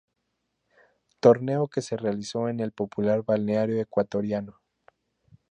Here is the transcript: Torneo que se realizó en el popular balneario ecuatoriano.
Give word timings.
Torneo 1.19 1.67
que 1.67 1.83
se 1.83 1.95
realizó 1.95 2.49
en 2.49 2.59
el 2.59 2.71
popular 2.71 3.21
balneario 3.21 3.79
ecuatoriano. 3.79 4.59